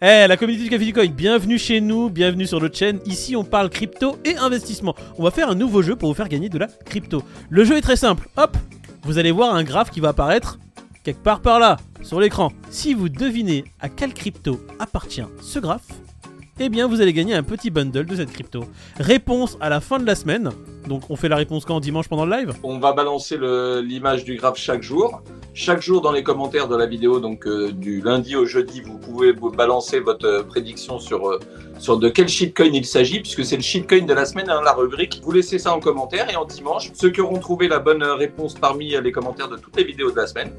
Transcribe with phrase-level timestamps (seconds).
[0.00, 3.00] Eh, la communauté du Café du Coin, bienvenue chez nous, bienvenue sur notre chaîne.
[3.04, 4.94] Ici, on parle crypto et investissement.
[5.18, 7.24] On va faire un nouveau jeu pour vous faire gagner de la crypto.
[7.50, 8.28] Le jeu est très simple.
[8.36, 8.56] Hop,
[9.02, 10.60] vous allez voir un graphe qui va apparaître
[11.02, 12.52] quelque part par là, sur l'écran.
[12.70, 15.88] Si vous devinez à quelle crypto appartient ce graphe,
[16.60, 18.66] eh bien, vous allez gagner un petit bundle de cette crypto.
[19.00, 20.50] Réponse à la fin de la semaine.
[20.86, 22.54] Donc, on fait la réponse quand dimanche pendant le live?
[22.62, 23.36] On va balancer
[23.82, 25.22] l'image du graphe chaque jour.
[25.60, 28.96] Chaque jour dans les commentaires de la vidéo, donc euh, du lundi au jeudi, vous
[28.96, 31.40] pouvez vous balancer votre euh, prédiction sur, euh,
[31.80, 34.72] sur de quel shitcoin il s'agit, puisque c'est le shitcoin de la semaine, hein, la
[34.72, 35.20] rubrique.
[35.20, 38.54] Vous laissez ça en commentaire et en dimanche, ceux qui auront trouvé la bonne réponse
[38.54, 40.52] parmi les commentaires de toutes les vidéos de la semaine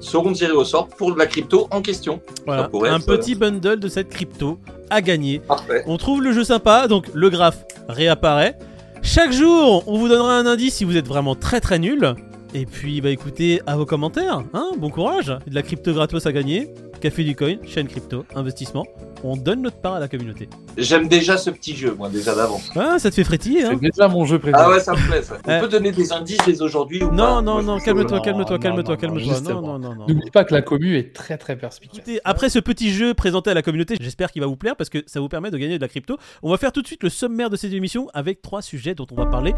[0.00, 2.20] seront tirés au sort pour la crypto en question.
[2.44, 4.58] Voilà, pourrait un être, petit bundle de cette crypto
[4.90, 5.38] à gagner.
[5.38, 5.82] Parfait.
[5.86, 8.58] On trouve le jeu sympa, donc le graphe réapparaît.
[9.00, 12.16] Chaque jour, on vous donnera un indice si vous êtes vraiment très très nul.
[12.56, 15.26] Et puis, bah écoutez, à vos commentaires, hein, bon courage.
[15.26, 18.86] De la crypto gratos à gagner, Café du Coin, chaîne crypto, investissement.
[19.24, 20.48] On donne notre part à la communauté.
[20.78, 22.70] J'aime déjà ce petit jeu, moi, déjà d'avance.
[22.74, 24.62] Ah, ça te fait frétiller, hein C'est déjà mon jeu préféré.
[24.64, 25.36] Ah ouais, ça me plaît, ça.
[25.46, 28.58] On peut donner des indices dès aujourd'hui ou pas Non, je non, calme-toi, non, calme-toi,
[28.58, 29.40] calme-toi, non, calme-toi.
[29.40, 30.06] Non, non, non, non.
[30.08, 31.98] N'oublie pas que la commu est très très perspicace.
[31.98, 34.88] Écoutez, après ce petit jeu présenté à la communauté, j'espère qu'il va vous plaire parce
[34.88, 36.16] que ça vous permet de gagner de la crypto.
[36.42, 39.06] On va faire tout de suite le sommaire de cette émission avec trois sujets dont
[39.10, 39.52] on va parler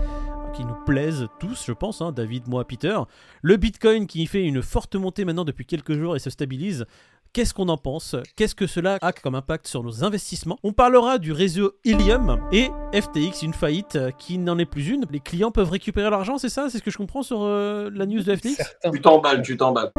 [0.55, 2.97] qui nous plaisent tous, je pense, hein, David, moi, Peter.
[3.43, 6.87] Le Bitcoin qui fait une forte montée maintenant depuis quelques jours et se stabilise.
[7.35, 8.17] Qu'est-ce qu'on en pense?
[8.37, 10.59] Qu'est-ce que cela a comme impact sur nos investissements?
[10.63, 15.05] On parlera du réseau Helium et FTX, une faillite qui n'en est plus une.
[15.11, 16.71] Les clients peuvent récupérer l'argent, c'est ça?
[16.71, 19.57] C'est ce que je comprends sur euh, la news de FTX Certains- Tu t'emballes, tu
[19.59, 19.93] t'emballes.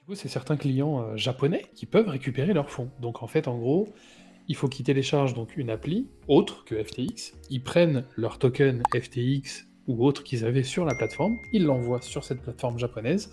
[0.00, 2.90] Du coup, c'est certains clients euh, japonais qui peuvent récupérer leurs fonds.
[3.00, 3.88] Donc en fait, en gros,
[4.48, 7.34] il faut qu'ils téléchargent donc une appli autre que FTX.
[7.50, 12.24] Ils prennent leur token FTX ou autre qu'ils avaient sur la plateforme, ils l'envoient sur
[12.24, 13.30] cette plateforme japonaise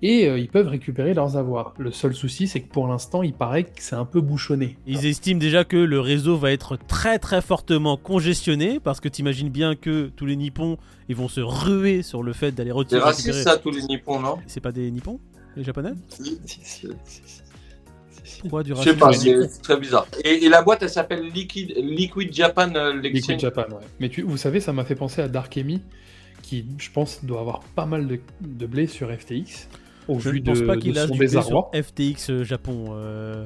[0.00, 1.74] et euh, ils peuvent récupérer leurs avoirs.
[1.78, 4.76] Le seul souci, c'est que pour l'instant, il paraît que c'est un peu bouchonné.
[4.86, 9.48] Ils estiment déjà que le réseau va être très très fortement congestionné parce que t'imagines
[9.50, 13.00] bien que tous les nippons ils vont se ruer sur le fait d'aller C'est retirer.
[13.00, 14.36] raciste, récupérer- ça, tous les nippons, non?
[14.46, 15.18] C'est pas des nippons
[15.56, 15.92] Les japonais?
[16.10, 17.40] Si, si, si, si, si.
[18.40, 20.06] Pourquoi du Je sais pas, c'est très bizarre.
[20.24, 23.40] Et, et la boîte, elle s'appelle Liquid, Liquid Japan euh, Liquid Exchange.
[23.40, 23.84] Japan, ouais.
[24.00, 25.82] Mais tu, vous savez, ça m'a fait penser à Darkemy,
[26.42, 29.68] qui, je pense, doit avoir pas mal de, de blé sur FTX,
[30.08, 32.86] au Je vu ne pense de, pas qu'il a son du blé sur FTX Japon.
[32.92, 33.44] euh.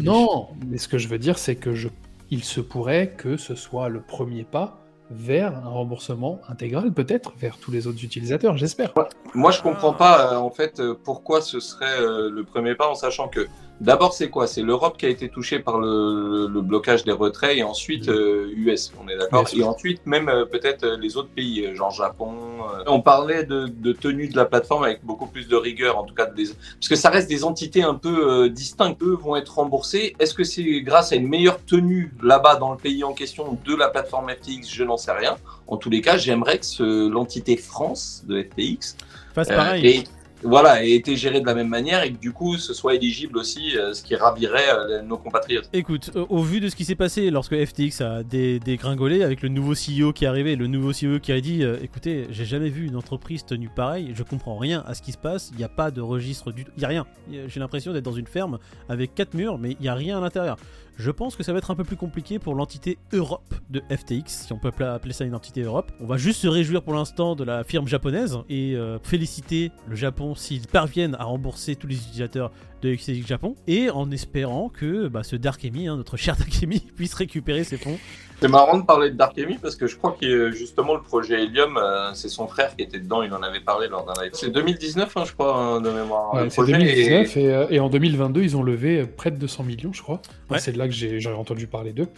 [0.00, 1.88] Non, mais ce que je veux dire, c'est que je,
[2.30, 4.76] il se pourrait que ce soit le premier pas
[5.12, 8.94] vers un remboursement intégral, peut-être, vers tous les autres utilisateurs, j'espère.
[9.34, 12.94] Moi, je comprends pas, euh, en fait, pourquoi ce serait euh, le premier pas, en
[12.94, 13.48] sachant que
[13.80, 14.46] d'abord, c'est quoi?
[14.46, 18.52] C'est l'Europe qui a été touchée par le, le blocage des retraits, et ensuite euh,
[18.56, 19.46] US, on est d'accord?
[19.54, 22.32] Et ensuite, même euh, peut-être euh, les autres pays, euh, genre Japon.
[22.78, 22.84] euh.
[22.86, 26.14] On parlait de, de tenue de la plateforme avec beaucoup plus de rigueur, en tout
[26.14, 26.44] cas, des...
[26.44, 29.02] parce que ça reste des entités un peu euh, distinctes.
[29.02, 30.14] Eux vont être remboursés.
[30.18, 33.74] Est-ce que c'est grâce à une meilleure tenue là-bas dans le pays en question de
[33.74, 35.36] la plateforme FTX Je n'en sais rien.
[35.66, 38.96] En tous les cas, j'aimerais que l'entité France de FTX
[39.34, 39.86] Fasse pareil.
[39.86, 40.04] et
[40.42, 43.36] voilà, ait été géré de la même manière et que du coup, ce soit éligible
[43.38, 45.68] aussi, euh, ce qui ravirait euh, nos compatriotes.
[45.72, 49.48] Écoute, au, vu de ce qui s'est passé lorsque FTX a dé- dégringolé avec le
[49.48, 52.68] nouveau CEO qui est arrivé, le nouveau CEO qui a dit euh, écoutez, j'ai jamais
[52.70, 55.64] vu une entreprise tenue pareil, je comprends rien à ce qui se passe, il n'y
[55.64, 57.06] a pas de registre du tout, il n'y a rien.
[57.46, 58.58] J'ai l'impression d'être dans une ferme
[58.88, 60.56] avec quatre murs, mais il n'y a rien à l'intérieur.
[60.96, 64.46] Je pense que ça va être un peu plus compliqué pour l'entité Europe de FTX,
[64.46, 65.92] si on peut appeler ça une entité Europe.
[66.00, 69.96] On va juste se réjouir pour l'instant de la firme japonaise et euh, féliciter le
[69.96, 72.50] Japon s'ils parviennent à rembourser tous les utilisateurs
[72.82, 77.14] de FTX Japon et en espérant que bah, ce Darkemy, hein, notre cher Darkemy, puisse
[77.14, 77.98] récupérer ses fonds.
[78.40, 81.44] C'est marrant de parler de Darkemy parce que je crois que euh, justement le projet
[81.44, 84.30] Helium, euh, c'est son frère qui était dedans, il en avait parlé lors d'un live.
[84.32, 86.32] C'est 2019, hein, je crois, hein, de mémoire.
[86.32, 89.64] Ouais, c'est projet 2019 et, euh, et en 2022, ils ont levé près de 200
[89.64, 90.22] millions, je crois.
[90.46, 90.58] Enfin, Ouais.
[90.58, 92.08] C'est de là que j'ai entendu parler d'eux.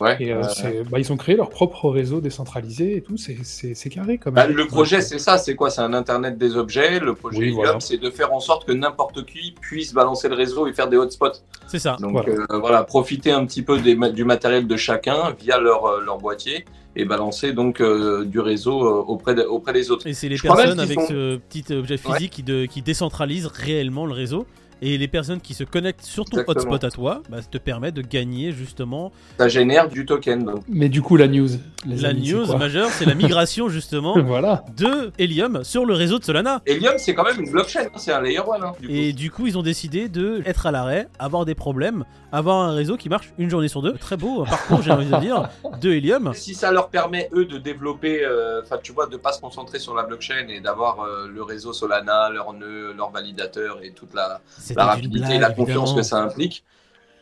[0.00, 3.16] Ouais, Et euh, euh, bah, ils ont créé leur propre réseau décentralisé et tout.
[3.16, 4.56] C'est- carré quand bah, même.
[4.56, 5.70] le projet, c'est ça, c'est quoi?
[5.70, 6.98] C'est un Internet des objets.
[6.98, 7.78] Le projet Oui, voilà.
[7.78, 10.96] c'est de faire en sorte que n'importe qui puisse balancer le réseau et faire des
[10.96, 11.42] hotspots.
[11.68, 11.96] C'est ça.
[12.00, 12.34] Donc Voilà.
[12.58, 16.64] voilà profiter un petit peu des du matériel de chacun via leur, euh, leur boîtier
[16.96, 20.06] et balancer donc euh, du réseau euh, auprès, de- auprès des autres.
[20.06, 23.46] Et c'est les Je personnes avec sont- ce petit objet physique qui, de- qui décentralisent
[23.46, 24.46] réellement le réseau.
[24.84, 26.72] Et les personnes qui se connectent sur ton Exactement.
[26.74, 30.44] hotspot à toi, bah, te permet de gagner justement Ça génère du token.
[30.44, 30.64] Donc.
[30.68, 31.48] Mais du coup, la news.
[31.86, 34.64] les la amis, news majeure, c'est la migration justement voilà.
[34.76, 36.62] de Helium sur le réseau de Solana.
[36.66, 38.64] Helium, c'est quand même une blockchain, hein, c'est un layer one.
[38.64, 38.92] hein, du coup.
[38.92, 42.72] Et du coup, ils ont décidé de être à l'arrêt, avoir des problèmes, avoir un
[42.74, 43.92] réseau qui marche une journée sur deux.
[43.94, 45.48] Très beau un parcours, j'ai envie de dire,
[45.80, 46.32] de Helium.
[46.42, 49.78] Si ça leur permet, eux, de développer, euh, enfin, tu vois, de pas se concentrer
[49.78, 54.12] sur la blockchain et d'avoir euh, le réseau Solana, leur nœud, leur validateur et toute
[54.12, 54.40] la,
[54.76, 55.96] la rapidité et la confiance évidemment.
[55.96, 56.64] que ça implique,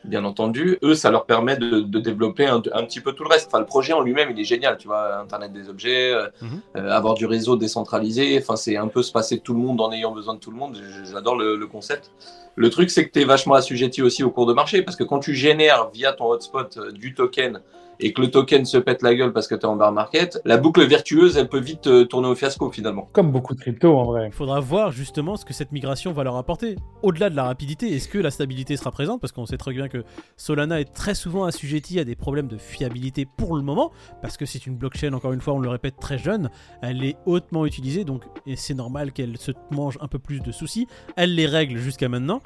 [0.05, 0.79] bien entendu.
[0.83, 3.49] Eux, ça leur permet de, de développer un, un petit peu tout le reste.
[3.49, 6.61] Enfin, le projet en lui-même, il est génial, tu vois, Internet des objets, euh, Mhm.
[6.79, 8.39] euh, avoir du réseau décentralisé.
[8.41, 10.51] Enfin, c'est un peu se passer de tout le monde en ayant besoin de tout
[10.51, 10.79] le monde.
[11.13, 12.11] J'adore le, le concept.
[12.57, 15.05] Le truc, c'est que tu es vachement assujetti aussi au cours de marché parce que
[15.05, 17.61] quand tu génères via ton hotspot euh, du token
[18.01, 20.41] et que le token se pète la gueule parce que tu es en bear market,
[20.45, 23.09] la boucle vertueuse, elle peut vite euh, tourner au fiasco finalement.
[23.13, 24.27] Comme beaucoup de crypto en vrai.
[24.27, 26.77] Il faudra voir justement ce que cette migration va leur apporter.
[27.03, 29.21] Au-delà de la rapidité, est-ce que la stabilité sera présente?
[29.21, 30.05] Parce qu'on sait très bien que
[30.37, 33.93] Solana est très souvent assujetti à des problèmes de fiabilité pour le moment,
[34.23, 36.51] parce que c'est une blockchain, encore une fois, on le répète, très jeune.
[36.83, 40.53] Elle est hautement utilisée, donc et c'est normal qu'elle se mange un peu plus de
[40.53, 40.87] soucis.
[41.17, 42.41] Elle les règle jusqu'à maintenant.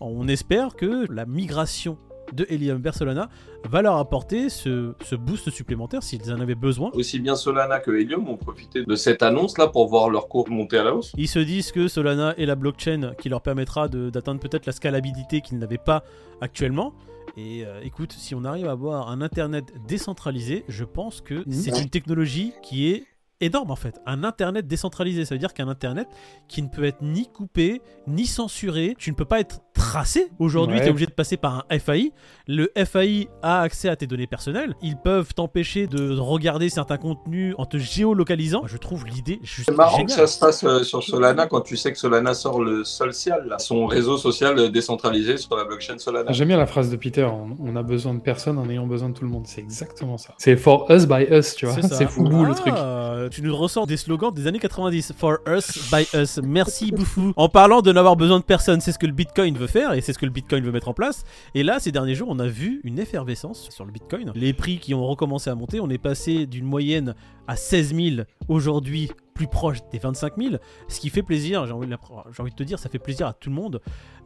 [0.00, 1.98] On espère que la migration
[2.32, 3.28] de Helium vers Solana
[3.64, 6.90] va leur apporter ce, ce boost supplémentaire s'ils en avaient besoin.
[6.92, 10.78] Aussi bien Solana que Helium ont profité de cette annonce-là pour voir leur cours monter
[10.78, 11.12] à la hausse.
[11.16, 15.40] Ils se disent que Solana est la blockchain qui leur permettra d'atteindre peut-être la scalabilité
[15.40, 16.04] qu'ils n'avaient pas
[16.40, 16.94] actuellement.
[17.36, 21.80] Et euh, écoute, si on arrive à avoir un Internet décentralisé, je pense que c'est
[21.80, 23.04] une technologie qui est
[23.40, 24.00] énorme en fait.
[24.06, 26.08] Un Internet décentralisé, ça veut dire qu'un Internet
[26.48, 30.28] qui ne peut être ni coupé, ni censuré, tu ne peux pas être tracé.
[30.38, 30.82] Aujourd'hui, Ouais.
[30.82, 32.12] tu es obligé de passer par un FAI.
[32.46, 34.74] Le FAI a accès à tes données personnelles.
[34.82, 38.62] Ils peuvent t'empêcher de regarder certains contenus en te géolocalisant.
[38.66, 40.06] Je trouve l'idée juste C'est marrant géniale.
[40.08, 43.46] que ça se passe euh, sur Solana quand tu sais que Solana sort le social,
[43.48, 46.30] là, son réseau social euh, décentralisé sur la blockchain Solana.
[46.32, 47.26] J'aime bien la phrase de Peter,
[47.58, 49.46] on, a besoin de personne en ayant besoin de tout le monde.
[49.46, 50.34] C'est exactement ça.
[50.38, 51.80] C'est for us by us, tu vois.
[51.82, 53.30] C'est fou le Ah, truc.
[53.30, 55.14] Tu nous ressors des slogans des années 90.
[55.16, 56.38] For us, by us.
[56.42, 57.32] Merci Boufou.
[57.36, 60.12] En parlant de n'avoir besoin de personne, c'est ce que le Bitcoin veut et c'est
[60.12, 61.24] ce que le Bitcoin veut mettre en place.
[61.54, 64.32] Et là, ces derniers jours, on a vu une effervescence sur le Bitcoin.
[64.34, 65.80] Les prix qui ont recommencé à monter.
[65.80, 67.14] On est passé d'une moyenne
[67.46, 68.08] à 16 000
[68.48, 70.56] aujourd'hui plus proche des 25 000
[70.88, 73.54] ce qui fait plaisir j'ai envie, de te dire ça fait plaisir à tout le
[73.54, 73.80] monde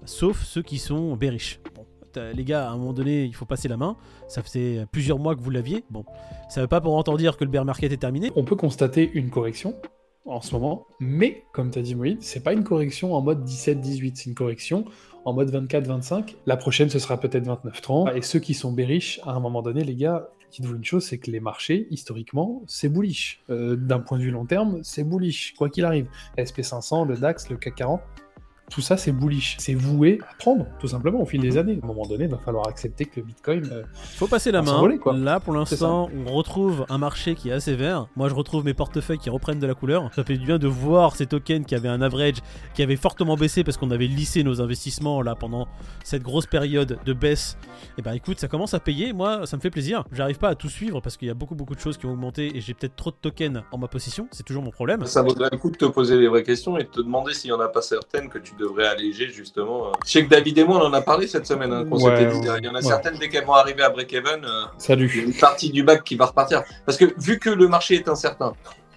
[0.05, 1.87] sauf ceux qui sont bearish bon,
[2.35, 5.37] les gars à un moment donné il faut passer la main ça faisait plusieurs mois
[5.37, 6.05] que vous l'aviez bon
[6.49, 8.31] ça veut pas pour autant dire que le bear market est terminé.
[8.37, 9.75] On peut constater une correction
[10.26, 13.44] en ce moment, mais comme tu as dit Moïse, c'est pas une correction en mode
[13.44, 14.85] 17-18, c'est une correction
[15.25, 16.37] en mode 24-25.
[16.47, 18.17] La prochaine, ce sera peut-être 29-30.
[18.17, 21.19] Et ceux qui sont bearish, à un moment donné, les gars, dites-vous une chose, c'est
[21.19, 23.43] que les marchés, historiquement, c'est bullish.
[23.50, 26.09] Euh, D'un point de vue long terme, c'est bullish, quoi qu'il arrive.
[26.38, 28.00] SP500, le DAX, le CAC 40,
[28.70, 29.56] tout ça, c'est bullish.
[29.58, 31.78] C'est voué à prendre, tout simplement, au fil des années.
[31.82, 33.64] À un moment donné, il va falloir accepter que le Bitcoin...
[33.70, 34.96] euh, Faut passer la main.
[34.99, 35.12] quoi.
[35.16, 38.06] Là, pour l'instant, on retrouve un marché qui est assez vert.
[38.16, 40.11] Moi, je retrouve mes portefeuilles qui reprennent de la couleur.
[40.14, 42.37] Ça fait du bien de voir ces tokens qui avaient un average
[42.75, 45.69] qui avait fortement baissé parce qu'on avait lissé nos investissements là pendant
[46.02, 47.56] cette grosse période de baisse.
[47.99, 49.12] Et bah écoute, ça commence à payer.
[49.12, 50.05] Moi, ça me fait plaisir.
[50.12, 52.12] J'arrive pas à tout suivre parce qu'il y a beaucoup beaucoup de choses qui ont
[52.12, 54.26] augmenté et j'ai peut-être trop de tokens en ma possession.
[54.32, 55.05] C'est toujours mon problème.
[55.06, 57.50] Ça vaudrait le coup de te poser les vraies questions et de te demander s'il
[57.50, 59.93] n'y en a pas certaines que tu devrais alléger justement.
[60.06, 62.17] Je sais que David et moi on en a parlé cette semaine, hein, qu'on Ouais,
[62.17, 62.49] s'était dit.
[62.49, 62.83] ouais, Il y en a ouais.
[62.83, 65.83] certaines dès qu'elles vont arriver à break-even, euh, il y a Salut une partie du
[65.83, 66.62] bac qui va repartir.
[66.87, 68.53] Parce que vu que le marché est incertain,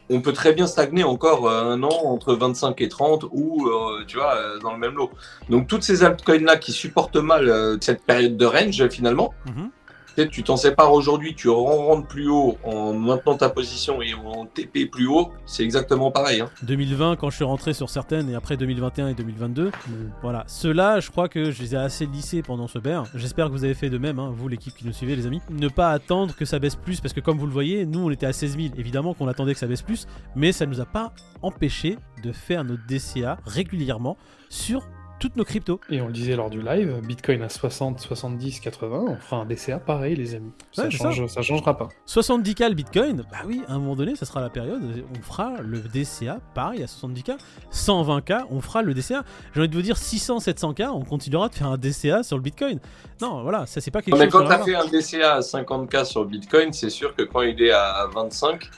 [0.10, 4.04] on peut très bien stagner encore euh, un an entre 25 et 30 ou euh,
[4.08, 5.12] tu vois euh, dans le même lot.
[5.50, 9.70] Donc toutes ces altcoins là qui supportent mal euh, cette période de range finalement, Mhm.
[10.22, 14.46] Sais, tu t'en sépares aujourd'hui, tu rentres plus haut en maintenant ta position et en
[14.46, 16.42] TP plus haut, c'est exactement pareil.
[16.42, 16.50] Hein.
[16.64, 19.72] 2020 quand je suis rentré sur certaines et après 2021 et 2022
[20.22, 23.06] Voilà, ceux-là, je crois que je les ai assez lissés pendant ce bear.
[23.16, 25.42] J'espère que vous avez fait de même, hein, vous l'équipe qui nous suivez, les amis.
[25.50, 28.10] Ne pas attendre que ça baisse plus, parce que comme vous le voyez, nous on
[28.10, 28.74] était à 16 000.
[28.78, 32.64] Évidemment qu'on attendait que ça baisse plus, mais ça nous a pas empêché de faire
[32.64, 34.18] notre DCA régulièrement
[34.50, 34.88] sur
[35.20, 35.80] toutes nos cryptos.
[35.90, 39.46] Et on le disait lors du live, Bitcoin à 60, 70, 80, on fera un
[39.46, 40.52] DCA pareil, les amis.
[40.72, 41.42] Ça, Ouais, c'est change, ça.
[41.42, 41.90] changera pas.
[42.08, 44.82] 70k le Bitcoin, bah oui, à un moment donné, ça sera la période,
[45.18, 47.38] on fera le DCA pareil à 70k.
[47.72, 49.24] 120k, on fera le DCA.
[49.54, 52.44] J'ai envie de vous dire 600, 700k, on continuera de faire un DCA sur le
[52.44, 52.80] Bitcoin.
[53.22, 54.34] Non, voilà, ça c'est pas quelque Non, mais chose.
[54.34, 54.86] quand qu'on tu as va fait un
[55.22, 58.70] DCA à 50K sur Bitcoin, c'est sûr que quand il est à 25,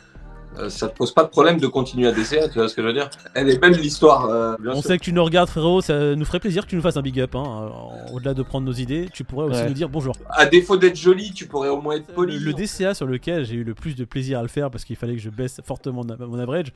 [0.58, 2.82] euh, ça te pose pas de problème de continuer à DCA, tu vois ce que
[2.82, 3.10] je veux dire?
[3.36, 4.84] Elle est belle l'histoire, euh, On sûr.
[4.84, 5.82] sait que tu nous regardes, frérot.
[5.82, 7.36] Ça nous ferait plaisir que tu nous fasses un big up.
[7.36, 7.70] hein.
[8.10, 9.68] Euh, Au-delà de prendre nos idées, tu pourrais aussi Ouais.
[9.68, 10.16] nous dire bonjour.
[10.30, 12.40] À défaut d'être joli, tu pourrais au moins être Le, poli.
[12.40, 14.96] le DCA sur lequel j'ai eu le plus de plaisir à le faire parce qu'il
[14.96, 16.74] fallait que je baisse fortement mon average,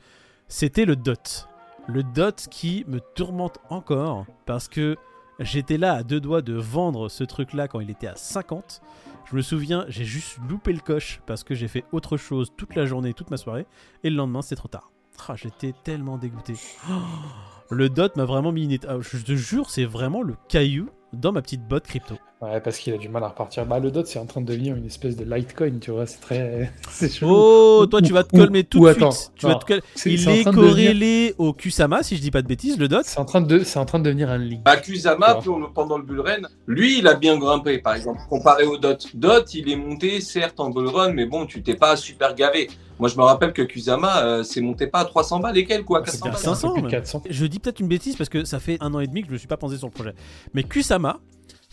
[0.48, 1.46] c'était le DOT.
[1.88, 4.96] Le DOT qui me tourmente encore parce que
[5.38, 8.82] j'étais là à deux doigts de vendre ce truc-là quand il était à 50.
[9.24, 12.74] Je me souviens, j'ai juste loupé le coche parce que j'ai fait autre chose toute
[12.74, 13.66] la journée, toute ma soirée,
[14.02, 14.90] et le lendemain c'est trop tard.
[15.28, 16.54] Ah, j'étais tellement dégoûté.
[16.90, 16.94] Oh,
[17.70, 21.32] le DOT m'a vraiment mis une ah, Je te jure, c'est vraiment le caillou dans
[21.32, 22.16] ma petite botte crypto.
[22.42, 23.64] Ouais, parce qu'il a du mal à repartir.
[23.64, 26.20] Bah, le DOT, c'est en train de devenir une espèce de Litecoin, tu vois, c'est
[26.20, 26.70] très.
[26.90, 27.30] c'est chelou.
[27.32, 29.30] Oh, toi tu vas te calmer tout ou de attends, suite.
[29.36, 29.58] Tu vas non.
[29.60, 32.76] te cal- C'est- Il est devenir- corrélé au Kusama, si je dis pas de bêtises,
[32.76, 33.02] le dot.
[33.04, 33.60] C'est en, train de...
[33.64, 34.62] c'est en train de devenir un link.
[34.62, 35.38] Bah, Kusama,
[35.74, 39.06] pendant le bull run, lui, il a bien grimpé, par exemple, comparé au Dot.
[39.14, 42.68] Dot, il est monté, certes, en bull run, mais bon, tu t'es pas super gavé.
[42.98, 45.86] Moi, je me rappelle que Kusama, euh, c'est monté pas à 300 balles et quelques,
[45.86, 46.40] quoi, c'est 400 bien balles.
[46.40, 46.48] ça.
[46.54, 47.22] 500, plus de mais- 400.
[47.30, 49.32] Je dis peut-être une bêtise parce que ça fait un an et demi que je
[49.32, 50.14] me suis pas pensé sur le projet.
[50.52, 51.20] Mais Kusama,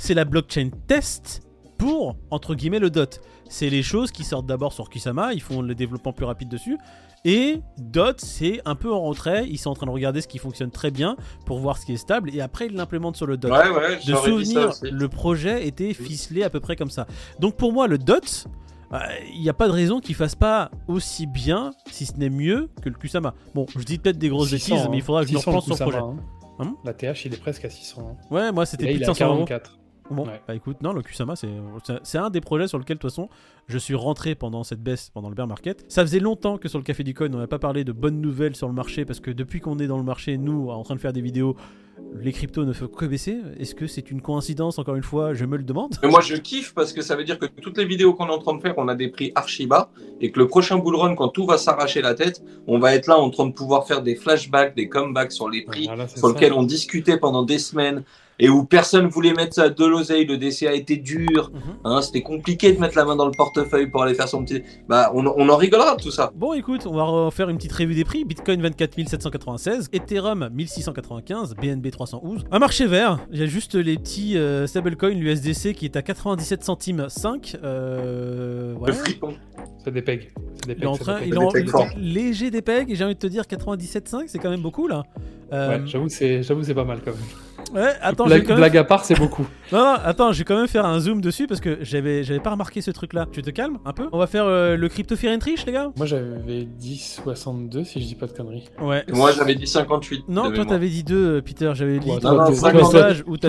[0.02, 1.42] c'est la blockchain test
[1.78, 3.06] pour, entre guillemets, le DOT.
[3.50, 6.78] C'est les choses qui sortent d'abord sur Kusama, ils font le développement plus rapide dessus.
[7.24, 10.40] Et DOT, c'est un peu en retrait, ils sont en train de regarder ce qui
[10.40, 11.16] fonctionne très bien
[11.46, 13.50] pour voir ce qui est stable, et après ils l'implémentent sur le DOT.
[13.52, 14.90] Ouais, ouais, de j'aurais dit ça souvenir, aussi.
[14.92, 17.06] le projet était ficelé à peu près comme ça.
[17.40, 18.48] Donc pour moi, le DOT,
[18.94, 18.98] euh,
[19.34, 22.70] il n'y a pas de raison qu'il fasse pas aussi bien, si ce n'est mieux,
[22.82, 23.36] que le Kusama.
[23.54, 25.52] Bon, je dis peut-être des grosses 600, bêtises, mais il faudra que je me 600
[25.52, 25.98] replante sur le projet.
[26.06, 26.16] hein.
[26.60, 28.02] Hum La TH, il est presque à 600.
[28.02, 28.18] hein.
[28.32, 29.46] Ouais, moi c'était plus il de est à 500 euros.
[30.12, 30.16] 44.
[30.16, 30.42] Bon, Ouais.
[30.48, 33.30] bah écoute, non, le Kusama, c'est un des projets sur lequel, de toute façon,
[33.68, 35.86] je suis rentré pendant cette baisse, pendant le bear market.
[35.88, 38.22] Ça faisait longtemps que sur le Café du Coin, on n'avait pas parlé de bonnes
[38.22, 40.96] nouvelles sur le marché, parce que depuis qu'on est dans le marché, nous, en train
[40.96, 41.56] de faire des vidéos,
[42.20, 43.38] les cryptos ne font que baisser.
[43.60, 45.34] Est-ce que c'est une coïncidence, encore une fois?
[45.34, 45.96] Je me le demande.
[46.02, 48.32] Mais moi, je kiffe parce que ça veut dire que toutes les vidéos qu'on est
[48.32, 50.96] en train de faire, on a des prix archi bas et que le prochain bull
[50.96, 53.88] run, quand tout va s'arracher la tête, on va être là en train de pouvoir
[53.88, 57.60] faire des flashbacks, des comebacks sur les prix Voilà, sur lesquels on discutait pendant des
[57.60, 58.04] semaines
[58.42, 60.26] et où personne voulait mettre ça de l'oseille.
[60.26, 61.52] Le DCA était dur,
[61.86, 64.64] hein, c'était compliqué de mettre la main dans le portefeuille pour aller faire son petit.
[64.90, 66.32] Bah, on, on en rigolera de tout ça.
[66.36, 68.26] Bon, écoute, on va refaire une petite revue des prix.
[68.26, 72.44] Bitcoin 24 796, Ethereum 1695, BNB 311.
[72.52, 76.02] Un marché vert, il y a juste les petits euh, stablecoins, l'USDC qui est à
[76.02, 77.58] 97 centimes 5.
[77.64, 78.96] Euh, Le voilà.
[79.84, 80.32] C'est des pegs.
[80.68, 81.34] Des Il est en pegs, train, il pegs.
[81.34, 84.50] est en pegs léger des pegs, et j'ai envie de te dire 97,5, c'est quand
[84.50, 85.04] même beaucoup là.
[85.54, 87.20] Euh, Ouais, j'avoue, c'est j'avoue, c'est pas mal quand même.
[87.74, 88.58] Ouais, attends, blague, quand même...
[88.58, 89.46] blague à part, c'est beaucoup.
[89.72, 92.42] Non, non, attends, je vais quand même faire un zoom dessus parce que j'avais, j'avais
[92.42, 93.26] pas remarqué ce truc là.
[93.32, 94.10] Tu te calmes un peu?
[94.12, 95.92] On va faire euh, le crypto fear and triche, les gars?
[95.96, 98.66] Moi, j'avais dit 62 si je dis pas de conneries.
[98.82, 99.06] Ouais.
[99.14, 100.26] Moi, j'avais dit 58.
[100.28, 101.72] Non, toi t'avais dit 2, Peter.
[101.74, 102.50] J'avais dit toi,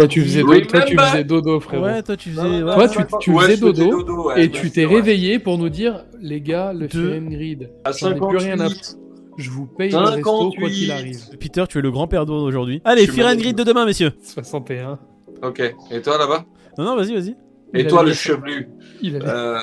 [0.09, 1.85] tu faisais, Oui, toi, tu faisais dodo, frérot.
[1.85, 2.61] Ouais, toi tu faisais.
[2.61, 2.89] Non, ouais.
[2.89, 6.05] Toi, tu, tu Ouais, faisais dodo, dodo, ouais, et tu t'es réveillé pour nous dire,
[6.21, 8.99] les gars, le fear and greed, à 58.
[9.37, 10.71] Je vous paye le resto quoi 58.
[10.75, 11.21] qu'il arrive.
[11.39, 12.81] Peter, tu es le grand perdant d'aujourd'hui.
[12.85, 14.13] Allez, Fear and Grid de demain, messieurs.
[14.23, 14.99] 61.
[15.43, 15.61] Ok.
[15.91, 16.45] Et toi là-bas?
[16.79, 17.37] Non, non, vas-y, vas-y.
[17.75, 18.69] Et Il toi, le chevelu?
[19.01, 19.59] Il allait, euh...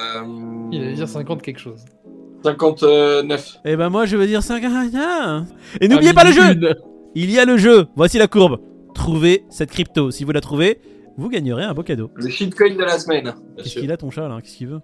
[0.72, 1.86] il allait dire 50 quelque chose.
[2.44, 3.58] 59.
[3.66, 4.64] Eh ben, moi, je veux dire 5.
[5.82, 6.76] Et n'oubliez pas le jeu.
[7.16, 8.60] Il y a le jeu Voici la courbe.
[8.96, 10.12] Trouvez cette crypto.
[10.12, 10.80] Si vous la trouvez,
[11.18, 12.12] vous gagnerez un beau cadeau.
[12.16, 13.24] Le shitcoin de la semaine.
[13.24, 13.82] bien Qu'est-ce sûr.
[13.82, 14.40] qu'il a, ton chat, là?
[14.42, 14.80] Qu'est-ce qu'il veut?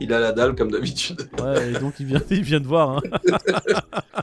[0.00, 1.28] Il a la dalle comme d'habitude.
[1.42, 2.98] Ouais, et donc il vient, il vient de voir.
[2.98, 3.00] Hein.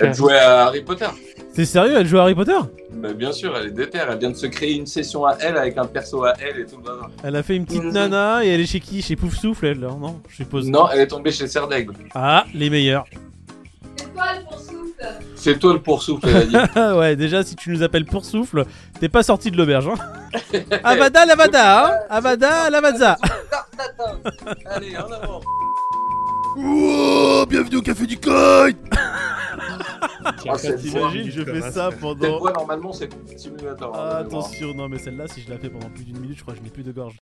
[0.00, 1.06] Elle jouait à Harry Potter.
[1.54, 2.58] T'es sérieux, elle joue à Harry Potter?
[2.92, 3.98] Mais bien sûr, elle est déter.
[3.98, 6.66] Elle vient de se créer une session à elle avec un perso à elle et
[6.66, 7.10] tout le bazar.
[7.22, 9.02] Elle a fait une petite nana et elle est chez qui?
[9.02, 10.20] Chez Pouf Souffle, elle, non?
[10.28, 10.68] Je suppose.
[10.68, 11.94] Non, elle est tombée chez Serdaigle.
[12.12, 13.04] Ah, les meilleurs.
[13.96, 15.06] C'est toi le poursoufle
[15.36, 16.70] C'est toi le poursoufle, elle a dit.
[16.74, 18.64] Ah ouais, déjà, si tu nous appelles pour souffle,
[18.98, 19.88] t'es pas sorti de l'auberge.
[19.88, 22.68] Hein Avada, lavada, hein Avada,
[24.66, 25.40] Allez, en avant.
[26.56, 32.38] Oh, bienvenue au Café du Coin Ah, voix, T'imagines, je fais ça pendant...
[32.38, 33.08] voix, normalement, c'est
[33.38, 33.94] simulateur.
[33.94, 36.42] hein, Ah, attention, non mais celle-là, si je la fais pendant plus d'une minute, je
[36.42, 37.12] crois que je n'ai plus de gorge.